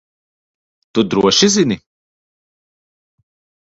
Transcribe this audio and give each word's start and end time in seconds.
Tu 0.93 1.05
droši 1.11 1.53
zini? 1.59 1.81